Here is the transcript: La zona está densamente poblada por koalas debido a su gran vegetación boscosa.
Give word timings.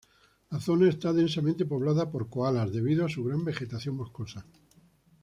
La 0.49 0.59
zona 0.59 0.89
está 0.89 1.13
densamente 1.13 1.63
poblada 1.67 2.09
por 2.09 2.27
koalas 2.27 2.71
debido 2.73 3.05
a 3.05 3.09
su 3.09 3.23
gran 3.23 3.45
vegetación 3.45 3.97
boscosa. 3.97 4.43